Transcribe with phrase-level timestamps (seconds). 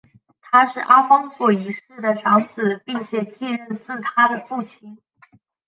[0.41, 4.97] 他是阿方索一世的长子并且继任自他的父亲。